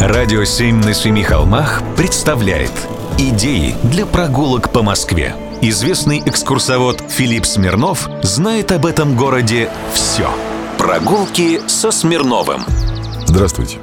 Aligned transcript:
Радио 0.00 0.44
«Семь 0.44 0.76
на 0.84 0.92
семи 0.92 1.22
холмах» 1.22 1.82
представляет 1.96 2.70
Идеи 3.16 3.74
для 3.82 4.04
прогулок 4.04 4.70
по 4.70 4.82
Москве. 4.82 5.34
Известный 5.62 6.22
экскурсовод 6.24 7.02
Филипп 7.08 7.46
Смирнов 7.46 8.06
знает 8.22 8.72
об 8.72 8.84
этом 8.84 9.16
городе 9.16 9.70
все. 9.94 10.28
Прогулки 10.76 11.66
со 11.66 11.90
Смирновым. 11.90 12.60
Здравствуйте. 13.24 13.78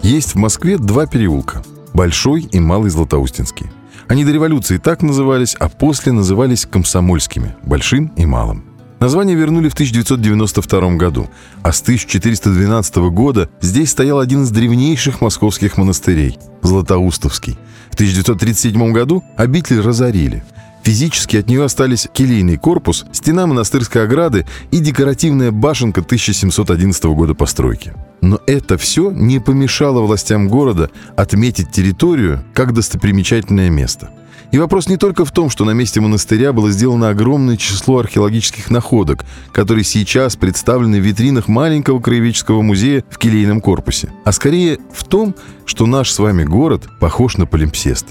Есть 0.00 0.34
в 0.34 0.36
Москве 0.36 0.78
два 0.78 1.06
переулка. 1.06 1.62
Большой 1.92 2.48
и 2.50 2.58
Малый 2.58 2.88
Златоустинский. 2.88 3.70
Они 4.08 4.24
до 4.24 4.32
революции 4.32 4.78
так 4.78 5.02
назывались, 5.02 5.54
а 5.54 5.68
после 5.68 6.12
назывались 6.12 6.64
комсомольскими, 6.64 7.56
большим 7.62 8.06
и 8.16 8.24
малым. 8.24 8.64
Название 9.00 9.36
вернули 9.36 9.68
в 9.68 9.74
1992 9.74 10.96
году, 10.96 11.30
а 11.62 11.72
с 11.72 11.80
1412 11.80 12.96
года 13.10 13.48
здесь 13.60 13.90
стоял 13.90 14.18
один 14.18 14.42
из 14.42 14.50
древнейших 14.50 15.20
московских 15.20 15.76
монастырей– 15.76 16.36
Златоустовский. 16.62 17.56
В 17.90 17.94
1937 17.94 18.92
году 18.92 19.22
обитель 19.36 19.80
разорили. 19.80 20.42
Физически 20.82 21.36
от 21.36 21.48
нее 21.48 21.64
остались 21.64 22.08
келейный 22.12 22.56
корпус, 22.56 23.04
стена 23.12 23.46
монастырской 23.46 24.02
ограды 24.02 24.46
и 24.72 24.78
декоративная 24.78 25.52
башенка 25.52 26.00
1711 26.00 27.04
года 27.04 27.34
постройки. 27.34 27.92
Но 28.20 28.40
это 28.46 28.78
все 28.78 29.12
не 29.12 29.38
помешало 29.38 30.00
властям 30.00 30.48
города 30.48 30.90
отметить 31.16 31.70
территорию 31.70 32.42
как 32.52 32.74
достопримечательное 32.74 33.70
место– 33.70 34.10
и 34.50 34.58
вопрос 34.58 34.88
не 34.88 34.96
только 34.96 35.24
в 35.24 35.32
том, 35.32 35.50
что 35.50 35.64
на 35.64 35.72
месте 35.72 36.00
монастыря 36.00 36.52
было 36.52 36.70
сделано 36.70 37.10
огромное 37.10 37.56
число 37.56 37.98
археологических 37.98 38.70
находок, 38.70 39.24
которые 39.52 39.84
сейчас 39.84 40.36
представлены 40.36 41.00
в 41.00 41.04
витринах 41.04 41.48
маленького 41.48 42.00
краеведческого 42.00 42.62
музея 42.62 43.04
в 43.10 43.18
келейном 43.18 43.60
корпусе, 43.60 44.10
а 44.24 44.32
скорее 44.32 44.78
в 44.92 45.04
том, 45.04 45.34
что 45.66 45.86
наш 45.86 46.10
с 46.10 46.18
вами 46.18 46.44
город 46.44 46.88
похож 46.98 47.36
на 47.36 47.46
полимпсест. 47.46 48.06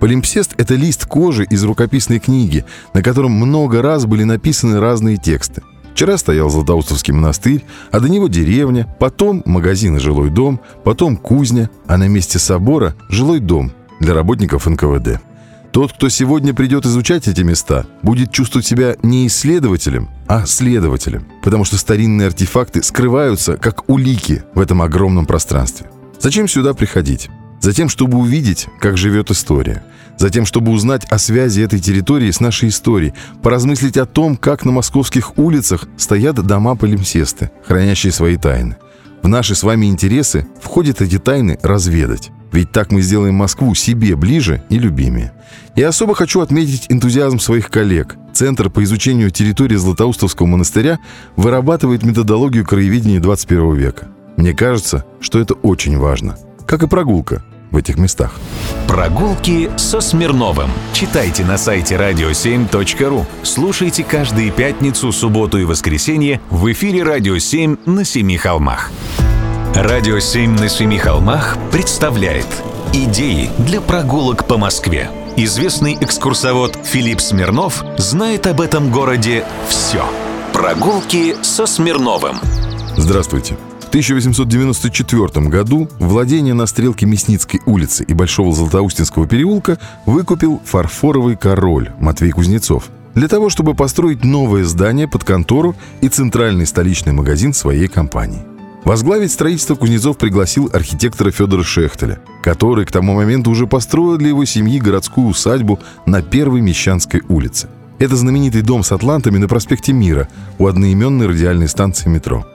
Полимпсест— 0.00 0.54
это 0.58 0.74
лист 0.74 1.06
кожи 1.06 1.44
из 1.44 1.62
рукописной 1.64 2.18
книги, 2.18 2.64
на 2.92 3.02
котором 3.02 3.32
много 3.32 3.82
раз 3.82 4.06
были 4.06 4.24
написаны 4.24 4.80
разные 4.80 5.16
тексты. 5.16 5.62
Вчера 5.94 6.18
стоял 6.18 6.50
Златоустовский 6.50 7.14
монастырь, 7.14 7.64
а 7.92 8.00
до 8.00 8.08
него 8.08 8.26
деревня, 8.28 8.92
потом 8.98 9.42
магазин 9.44 9.96
и 9.96 10.00
жилой 10.00 10.30
дом, 10.30 10.60
потом 10.82 11.16
кузня, 11.16 11.70
а 11.86 11.96
на 11.96 12.08
месте 12.08 12.38
собора— 12.38 12.96
жилой 13.08 13.38
дом 13.38 13.72
для 14.00 14.12
работников 14.12 14.66
НКВД. 14.66 15.20
Тот, 15.74 15.92
кто 15.92 16.08
сегодня 16.08 16.54
придет 16.54 16.86
изучать 16.86 17.26
эти 17.26 17.40
места, 17.40 17.84
будет 18.00 18.30
чувствовать 18.30 18.64
себя 18.64 18.94
не 19.02 19.26
исследователем, 19.26 20.08
а 20.28 20.46
следователем, 20.46 21.26
потому 21.42 21.64
что 21.64 21.78
старинные 21.78 22.28
артефакты 22.28 22.80
скрываются 22.80 23.56
как 23.56 23.90
улики 23.90 24.44
в 24.54 24.60
этом 24.60 24.82
огромном 24.82 25.26
пространстве. 25.26 25.90
Зачем 26.20 26.46
сюда 26.46 26.74
приходить? 26.74 27.28
Затем, 27.60 27.88
чтобы 27.88 28.18
увидеть, 28.18 28.68
как 28.80 28.96
живет 28.96 29.32
история. 29.32 29.82
Затем, 30.16 30.46
чтобы 30.46 30.70
узнать 30.70 31.06
о 31.06 31.18
связи 31.18 31.62
этой 31.62 31.80
территории 31.80 32.30
с 32.30 32.38
нашей 32.38 32.68
историей, 32.68 33.12
поразмыслить 33.42 33.96
о 33.96 34.06
том, 34.06 34.36
как 34.36 34.64
на 34.64 34.70
московских 34.70 35.36
улицах 35.38 35.88
стоят 35.96 36.36
дома 36.36 36.76
полимсесты, 36.76 37.50
хранящие 37.66 38.12
свои 38.12 38.36
тайны. 38.36 38.76
В 39.24 39.26
наши 39.26 39.56
с 39.56 39.64
вами 39.64 39.86
интересы 39.86 40.46
входит 40.62 41.02
эти 41.02 41.18
тайны 41.18 41.58
разведать. 41.64 42.30
Ведь 42.54 42.70
так 42.70 42.92
мы 42.92 43.02
сделаем 43.02 43.34
Москву 43.34 43.74
себе 43.74 44.14
ближе 44.14 44.62
и 44.68 44.78
любимее. 44.78 45.32
И 45.74 45.82
особо 45.82 46.14
хочу 46.14 46.40
отметить 46.40 46.86
энтузиазм 46.88 47.40
своих 47.40 47.68
коллег. 47.68 48.14
Центр 48.32 48.70
по 48.70 48.84
изучению 48.84 49.32
территории 49.32 49.74
Златоустовского 49.74 50.46
монастыря 50.46 51.00
вырабатывает 51.34 52.04
методологию 52.04 52.64
краеведения 52.64 53.18
21 53.18 53.74
века. 53.74 54.06
Мне 54.36 54.54
кажется, 54.54 55.04
что 55.20 55.40
это 55.40 55.54
очень 55.54 55.98
важно. 55.98 56.38
Как 56.64 56.84
и 56.84 56.86
прогулка 56.86 57.42
в 57.72 57.76
этих 57.76 57.98
местах. 57.98 58.32
Прогулки 58.86 59.68
со 59.76 60.00
Смирновым. 60.00 60.70
Читайте 60.92 61.44
на 61.44 61.58
сайте 61.58 61.96
radio7.ru. 61.96 63.26
Слушайте 63.42 64.04
каждые 64.04 64.52
пятницу, 64.52 65.10
субботу 65.10 65.58
и 65.58 65.64
воскресенье 65.64 66.40
в 66.50 66.70
эфире 66.70 67.02
«Радио 67.02 67.34
7» 67.34 67.90
на 67.90 68.04
Семи 68.04 68.36
холмах. 68.36 68.92
Радио 69.74 70.20
«Семь 70.20 70.52
на 70.52 70.68
семи 70.68 70.98
холмах» 70.98 71.58
представляет 71.72 72.46
Идеи 72.92 73.50
для 73.58 73.80
прогулок 73.80 74.46
по 74.46 74.56
Москве. 74.56 75.10
Известный 75.36 75.98
экскурсовод 76.00 76.78
Филипп 76.84 77.20
Смирнов 77.20 77.84
знает 77.98 78.46
об 78.46 78.60
этом 78.60 78.92
городе 78.92 79.44
все. 79.68 80.04
Прогулки 80.52 81.34
со 81.42 81.66
Смирновым. 81.66 82.36
Здравствуйте. 82.96 83.56
В 83.80 83.88
1894 83.88 85.48
году 85.48 85.88
владение 85.98 86.54
на 86.54 86.66
стрелке 86.66 87.06
Мясницкой 87.06 87.60
улицы 87.66 88.04
и 88.04 88.14
Большого 88.14 88.54
Златоустинского 88.54 89.26
переулка 89.26 89.80
выкупил 90.06 90.62
фарфоровый 90.64 91.34
король 91.34 91.90
Матвей 91.98 92.30
Кузнецов 92.30 92.90
для 93.16 93.26
того, 93.26 93.50
чтобы 93.50 93.74
построить 93.74 94.22
новое 94.22 94.62
здание 94.62 95.08
под 95.08 95.24
контору 95.24 95.74
и 96.00 96.08
центральный 96.08 96.68
столичный 96.68 97.12
магазин 97.12 97.52
своей 97.52 97.88
компании. 97.88 98.53
Возглавить 98.84 99.32
строительство 99.32 99.76
Кузнецов 99.76 100.18
пригласил 100.18 100.68
архитектора 100.72 101.30
Федора 101.30 101.62
Шехтеля, 101.62 102.20
который 102.42 102.84
к 102.84 102.92
тому 102.92 103.14
моменту 103.14 103.50
уже 103.50 103.66
построил 103.66 104.18
для 104.18 104.28
его 104.28 104.44
семьи 104.44 104.78
городскую 104.78 105.28
усадьбу 105.28 105.80
на 106.04 106.20
Первой 106.20 106.60
Мещанской 106.60 107.22
улице. 107.28 107.68
Это 107.98 108.14
знаменитый 108.16 108.60
дом 108.60 108.84
с 108.84 108.92
атлантами 108.92 109.38
на 109.38 109.48
проспекте 109.48 109.94
Мира 109.94 110.28
у 110.58 110.66
одноименной 110.66 111.28
радиальной 111.28 111.68
станции 111.68 112.10
метро. 112.10 112.46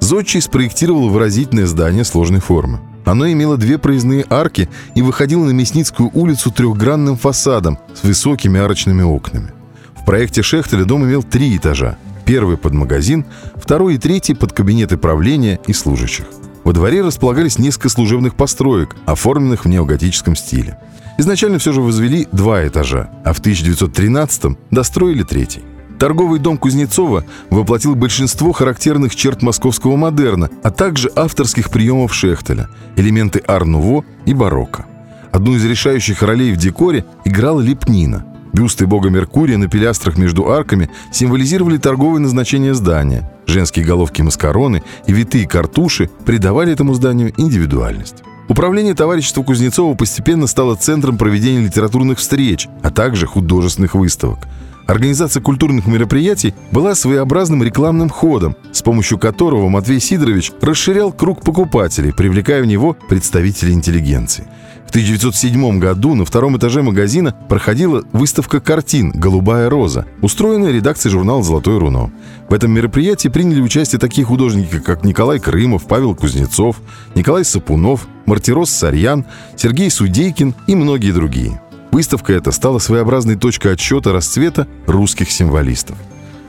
Зодчий 0.00 0.40
спроектировал 0.40 1.10
выразительное 1.10 1.66
здание 1.66 2.04
сложной 2.04 2.40
формы. 2.40 2.80
Оно 3.04 3.30
имело 3.30 3.58
две 3.58 3.76
проездные 3.76 4.24
арки 4.30 4.70
и 4.94 5.02
выходило 5.02 5.44
на 5.44 5.50
Мясницкую 5.50 6.10
улицу 6.14 6.50
трехгранным 6.50 7.18
фасадом 7.18 7.78
с 7.94 8.02
высокими 8.02 8.58
арочными 8.58 9.02
окнами. 9.02 9.52
В 9.94 10.06
проекте 10.06 10.42
Шехтеля 10.42 10.84
дом 10.84 11.04
имел 11.04 11.22
три 11.22 11.54
этажа– 11.54 11.98
Первый 12.26 12.56
под 12.56 12.74
магазин, 12.74 13.24
второй 13.54 13.94
и 13.94 13.98
третий 13.98 14.34
под 14.34 14.52
кабинеты 14.52 14.96
правления 14.96 15.60
и 15.68 15.72
служащих. 15.72 16.26
Во 16.64 16.72
дворе 16.72 17.02
располагались 17.02 17.60
несколько 17.60 17.88
служебных 17.88 18.34
построек, 18.34 18.96
оформленных 19.06 19.64
в 19.64 19.68
неоготическом 19.68 20.34
стиле. 20.34 20.76
Изначально 21.18 21.60
все 21.60 21.72
же 21.72 21.80
возвели 21.80 22.26
два 22.32 22.66
этажа, 22.66 23.10
а 23.24 23.32
в 23.32 23.40
1913-м 23.40 24.58
достроили 24.72 25.22
третий. 25.22 25.62
Торговый 26.00 26.40
дом 26.40 26.58
Кузнецова 26.58 27.24
воплотил 27.48 27.94
большинство 27.94 28.50
характерных 28.50 29.14
черт 29.14 29.42
московского 29.42 29.94
модерна, 29.94 30.50
а 30.64 30.72
также 30.72 31.12
авторских 31.14 31.70
приемов 31.70 32.12
Шехтеля, 32.12 32.68
элементы 32.96 33.40
ар-нуво 33.46 34.04
и 34.26 34.34
барокко. 34.34 34.86
Одну 35.30 35.54
из 35.54 35.64
решающих 35.64 36.22
ролей 36.22 36.52
в 36.52 36.56
декоре 36.56 37.04
играла 37.24 37.60
лепнина– 37.60 38.26
Бюсты 38.52 38.86
бога 38.86 39.10
Меркурия 39.10 39.58
на 39.58 39.68
пилястрах 39.68 40.16
между 40.16 40.50
арками 40.50 40.90
символизировали 41.12 41.78
торговое 41.78 42.20
назначение 42.20 42.74
здания. 42.74 43.30
Женские 43.46 43.84
головки 43.84 44.22
маскароны 44.22 44.82
и 45.06 45.12
витые 45.12 45.46
картуши 45.46 46.10
придавали 46.24 46.72
этому 46.72 46.94
зданию 46.94 47.32
индивидуальность. 47.36 48.22
Управление 48.48 48.94
товарищества 48.94 49.42
Кузнецова 49.42 49.94
постепенно 49.94 50.46
стало 50.46 50.76
центром 50.76 51.18
проведения 51.18 51.64
литературных 51.66 52.18
встреч, 52.18 52.68
а 52.82 52.90
также 52.90 53.26
художественных 53.26 53.94
выставок. 53.94 54.38
Организация 54.86 55.42
культурных 55.42 55.88
мероприятий 55.88 56.54
была 56.70 56.94
своеобразным 56.94 57.64
рекламным 57.64 58.08
ходом, 58.08 58.54
с 58.70 58.82
помощью 58.82 59.18
которого 59.18 59.68
Матвей 59.68 59.98
Сидорович 59.98 60.52
расширял 60.60 61.12
круг 61.12 61.42
покупателей, 61.42 62.12
привлекая 62.12 62.62
в 62.62 62.66
него 62.66 62.96
представителей 63.08 63.72
интеллигенции. 63.72 64.46
В 64.86 64.90
1907 64.90 65.78
году 65.78 66.14
на 66.14 66.24
втором 66.24 66.56
этаже 66.56 66.80
магазина 66.80 67.34
проходила 67.48 68.04
выставка 68.12 68.60
картин 68.60 69.10
«Голубая 69.10 69.68
роза», 69.68 70.06
устроенная 70.22 70.70
редакцией 70.70 71.12
журнала 71.12 71.42
«Золотое 71.42 71.78
руно». 71.78 72.12
В 72.48 72.54
этом 72.54 72.70
мероприятии 72.70 73.28
приняли 73.28 73.60
участие 73.60 73.98
такие 73.98 74.24
художники, 74.24 74.78
как 74.78 75.04
Николай 75.04 75.40
Крымов, 75.40 75.86
Павел 75.86 76.14
Кузнецов, 76.14 76.80
Николай 77.14 77.44
Сапунов, 77.44 78.06
Мартирос 78.26 78.70
Сарьян, 78.70 79.26
Сергей 79.56 79.90
Судейкин 79.90 80.54
и 80.66 80.74
многие 80.76 81.12
другие. 81.12 81.60
Выставка 81.90 82.32
эта 82.32 82.52
стала 82.52 82.78
своеобразной 82.78 83.36
точкой 83.36 83.72
отсчета 83.72 84.12
расцвета 84.12 84.68
русских 84.86 85.30
символистов. 85.30 85.96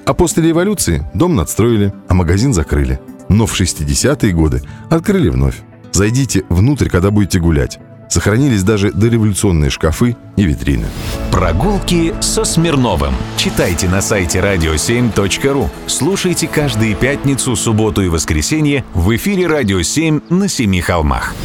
А 0.06 0.14
после 0.14 0.44
революции 0.44 1.04
дом 1.14 1.36
надстроили, 1.36 1.92
а 2.08 2.14
магазин 2.14 2.54
закрыли. 2.54 3.00
Но 3.30 3.46
в 3.46 3.60
60-е 3.60 4.32
годы 4.32 4.62
открыли 4.90 5.30
вновь. 5.30 5.62
Зайдите 5.92 6.44
внутрь, 6.50 6.90
когда 6.90 7.12
будете 7.12 7.40
гулять. 7.40 7.80
Сохранились 8.10 8.64
даже 8.64 8.92
дореволюционные 8.92 9.70
шкафы 9.70 10.16
и 10.36 10.44
витрины. 10.44 10.88
Прогулки 11.32 12.14
со 12.22 12.44
Смирновым. 12.44 13.14
Читайте 13.36 13.88
на 13.88 14.02
сайте 14.02 14.40
radio7.ru. 14.40 15.70
Слушайте 15.88 16.48
каждые 16.48 16.96
пятницу, 16.96 17.56
субботу 17.56 18.02
и 18.02 18.08
воскресенье 18.08 18.86
в 18.94 19.16
эфире 19.16 19.48
«Радио 19.48 19.80
7» 19.80 20.34
на 20.34 20.48
Семи 20.48 20.82
холмах. 20.82 21.36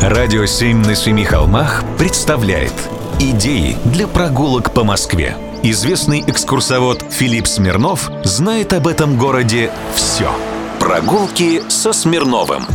«Радио 0.00 0.44
7» 0.44 0.86
на 0.86 0.94
Семи 0.94 1.24
холмах 1.24 1.82
представляет 1.98 2.74
Идеи 3.18 3.78
для 3.86 4.06
прогулок 4.06 4.74
по 4.74 4.84
Москве. 4.84 5.36
Известный 5.62 6.22
экскурсовод 6.26 7.02
Филипп 7.10 7.46
Смирнов 7.46 8.10
знает 8.24 8.74
об 8.74 8.86
этом 8.86 9.16
городе 9.16 9.70
все. 9.94 10.30
Прогулки 10.78 11.62
со 11.68 11.94
Смирновым. 11.94 12.66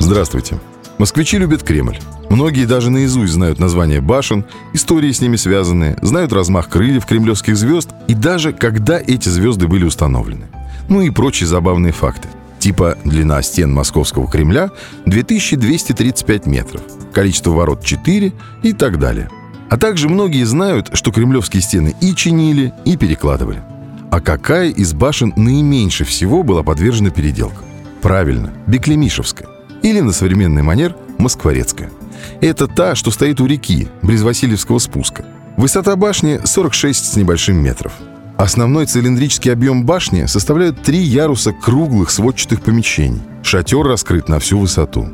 Здравствуйте. 0.00 0.58
Москвичи 1.02 1.36
любят 1.36 1.64
Кремль. 1.64 1.98
Многие 2.30 2.64
даже 2.64 2.88
наизусть 2.88 3.32
знают 3.32 3.58
названия 3.58 4.00
башен, 4.00 4.44
истории 4.72 5.10
с 5.10 5.20
ними 5.20 5.34
связанные, 5.34 5.98
знают 6.00 6.32
размах 6.32 6.68
крыльев 6.68 7.06
кремлевских 7.06 7.56
звезд 7.56 7.90
и 8.06 8.14
даже 8.14 8.52
когда 8.52 9.00
эти 9.00 9.28
звезды 9.28 9.66
были 9.66 9.84
установлены. 9.84 10.46
Ну 10.88 11.00
и 11.00 11.10
прочие 11.10 11.48
забавные 11.48 11.92
факты. 11.92 12.28
Типа 12.60 12.96
длина 13.04 13.42
стен 13.42 13.74
Московского 13.74 14.30
Кремля 14.30 14.70
2235 15.06 16.46
метров, 16.46 16.82
количество 17.12 17.50
ворот 17.50 17.84
4 17.84 18.32
и 18.62 18.72
так 18.72 19.00
далее. 19.00 19.28
А 19.70 19.78
также 19.78 20.08
многие 20.08 20.44
знают, 20.44 20.90
что 20.92 21.10
кремлевские 21.10 21.62
стены 21.62 21.96
и 22.00 22.14
чинили, 22.14 22.72
и 22.84 22.96
перекладывали. 22.96 23.60
А 24.12 24.20
какая 24.20 24.68
из 24.68 24.92
башен 24.92 25.32
наименьше 25.34 26.04
всего 26.04 26.44
была 26.44 26.62
подвержена 26.62 27.10
переделкам? 27.10 27.64
Правильно, 28.02 28.52
Беклемишевская. 28.68 29.51
Или 29.82 30.00
на 30.00 30.12
современный 30.12 30.62
манер 30.62 30.96
Москворецкая. 31.18 31.90
Это 32.40 32.68
та, 32.68 32.94
что 32.94 33.10
стоит 33.10 33.40
у 33.40 33.46
реки, 33.46 33.88
близ 34.02 34.22
Васильевского 34.22 34.78
спуска. 34.78 35.24
Высота 35.56 35.96
башни 35.96 36.40
46 36.44 37.12
с 37.12 37.16
небольшим 37.16 37.56
метров. 37.56 37.92
Основной 38.36 38.86
цилиндрический 38.86 39.52
объем 39.52 39.84
башни 39.84 40.26
составляют 40.26 40.82
три 40.82 40.98
яруса 40.98 41.52
круглых 41.52 42.10
сводчатых 42.10 42.62
помещений. 42.62 43.22
Шатер 43.42 43.86
раскрыт 43.86 44.28
на 44.28 44.38
всю 44.38 44.58
высоту. 44.58 45.08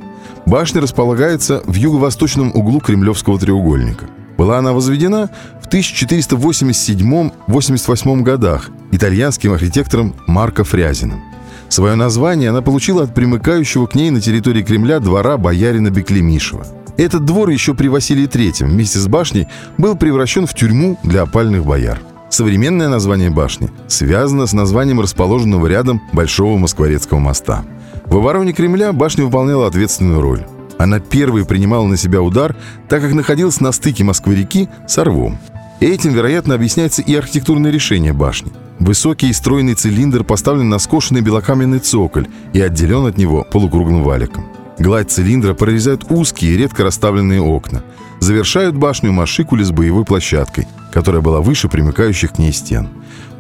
Башня 0.47 0.81
располагается 0.81 1.63
в 1.67 1.75
юго-восточном 1.75 2.53
углу 2.55 2.81
Кремлевского 2.81 3.39
треугольника. 3.39 4.07
Была 4.39 4.59
она 4.59 4.73
возведена 4.73 5.29
в 5.61 5.69
1487-88 5.69 8.23
годах 8.23 8.71
итальянским 8.93 9.53
архитектором 9.53 10.15
Марко 10.27 10.65
Фрязиным. 10.65 11.28
Свое 11.69 11.95
название 11.95 12.51
она 12.51 12.63
получила 12.63 13.05
от 13.05 13.15
примыкающего 13.15 13.87
к 13.87 13.95
ней 13.95 14.11
на 14.11 14.21
территории 14.21 14.63
Кремля 14.63 15.01
двора 15.01 15.37
боярина 15.37 15.91
Беклемишева. 15.91 16.67
Этот 16.97 17.25
двор 17.25 17.51
еще 17.51 17.75
при 17.75 17.89
Василии 17.89 18.27
III 18.27 18.67
вместе 18.67 18.99
с 18.99 19.07
башней 19.07 19.47
был 19.77 19.95
превращен 19.97 20.47
в 20.47 20.55
тюрьму 20.55 20.99
для 21.05 21.23
опальных 21.23 21.65
бояр. 21.65 22.01
Современное 22.31 22.89
название 22.89 23.31
башни 23.31 23.71
связано 23.87 24.47
с 24.47 24.53
названием 24.53 25.01
расположенного 25.01 25.67
рядом 25.67 26.03
Большого 26.13 26.59
Москворецкого 26.59 27.19
моста. 27.19 27.65
В 28.07 28.17
обороне 28.17 28.53
Кремля 28.53 28.93
башня 28.93 29.25
выполняла 29.25 29.67
ответственную 29.67 30.21
роль. 30.21 30.45
Она 30.79 31.01
первой 31.01 31.45
принимала 31.45 31.87
на 31.87 31.97
себя 31.97 32.23
удар, 32.23 32.57
так 32.89 33.03
как 33.03 33.13
находилась 33.13 33.61
на 33.61 33.73
стыке 33.73 34.05
Москвы-реки 34.05 34.69
с 34.87 34.99
Орвом. 34.99 35.39
Этим, 35.81 36.13
вероятно, 36.13 36.55
объясняется 36.55 37.03
и 37.03 37.15
архитектурное 37.15 37.71
решение 37.71 38.13
башни. 38.13 38.53
Высокий 38.79 39.31
и 39.31 39.33
стройный 39.33 39.75
цилиндр 39.75 40.23
поставлен 40.23 40.69
на 40.69 40.79
скошенный 40.79 41.21
белокаменный 41.21 41.81
цоколь 41.81 42.29
и 42.53 42.61
отделен 42.61 43.07
от 43.07 43.19
него 43.19 43.45
полукруглым 43.51 44.05
валиком. 44.05 44.47
Гладь 44.79 45.11
цилиндра 45.11 45.55
прорезают 45.55 46.07
узкие, 46.11 46.57
редко 46.57 46.85
расставленные 46.85 47.43
окна. 47.43 47.83
Завершают 48.21 48.77
башню 48.77 49.13
машикули 49.13 49.65
с 49.65 49.73
боевой 49.73 50.05
площадкой, 50.05 50.69
которая 50.93 51.21
была 51.21 51.41
выше 51.41 51.69
примыкающих 51.69 52.33
к 52.33 52.39
ней 52.39 52.53
стен. 52.53 52.89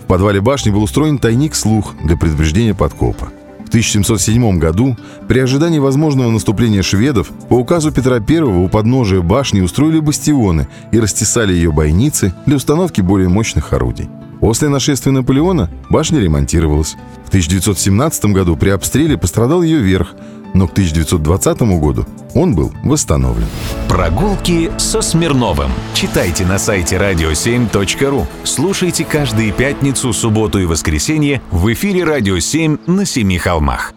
В 0.02 0.06
подвале 0.06 0.40
башни 0.40 0.70
был 0.70 0.82
устроен 0.82 1.18
тайник-слух 1.18 1.94
для 2.02 2.16
предупреждения 2.16 2.74
подкопа. 2.74 3.28
В 3.64 3.68
1707 3.68 4.58
году, 4.58 4.96
при 5.28 5.40
ожидании 5.40 5.78
возможного 5.78 6.30
наступления 6.30 6.82
шведов, 6.82 7.28
по 7.48 7.54
указу 7.54 7.92
Петра 7.92 8.16
I 8.16 8.40
у 8.40 8.68
подножия 8.68 9.20
башни 9.20 9.60
устроили 9.60 10.00
бастионы 10.00 10.66
и 10.90 10.98
растесали 10.98 11.52
ее 11.52 11.70
бойницы 11.70 12.32
для 12.46 12.56
установки 12.56 13.02
более 13.02 13.28
мощных 13.28 13.72
орудий. 13.74 14.08
После 14.40 14.68
нашествия 14.68 15.12
Наполеона 15.12 15.70
башня 15.90 16.20
ремонтировалась. 16.20 16.96
В 17.24 17.28
1917 17.28 18.26
году 18.26 18.56
при 18.56 18.70
обстреле 18.70 19.18
пострадал 19.18 19.62
ее 19.62 19.78
верх, 19.78 20.14
но 20.54 20.66
к 20.66 20.72
1920 20.72 21.60
году 21.80 22.06
он 22.34 22.54
был 22.54 22.72
восстановлен. 22.82 23.46
Прогулки 23.88 24.70
со 24.78 25.02
Смирновым. 25.02 25.70
Читайте 25.94 26.46
на 26.46 26.58
сайте 26.58 26.96
radio7.ru. 26.96 28.26
Слушайте 28.44 29.04
каждые 29.04 29.52
пятницу, 29.52 30.12
субботу 30.12 30.58
и 30.58 30.66
воскресенье 30.66 31.42
в 31.50 31.72
эфире 31.72 32.04
«Радио 32.04 32.36
7» 32.36 32.80
на 32.86 33.04
Семи 33.04 33.38
холмах. 33.38 33.92